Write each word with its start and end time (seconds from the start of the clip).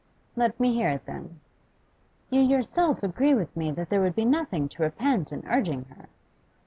'Let 0.35 0.59
me 0.59 0.73
hear 0.73 0.89
it, 0.89 1.05
then.' 1.05 1.41
'You 2.31 2.41
yourself 2.41 3.03
agree 3.03 3.35
with 3.35 3.55
me 3.55 3.69
that 3.73 3.91
there 3.91 4.01
would 4.01 4.15
be 4.15 4.25
nothing 4.25 4.67
to 4.69 4.81
repent 4.81 5.31
in 5.31 5.45
urging 5.45 5.83
her. 5.95 6.09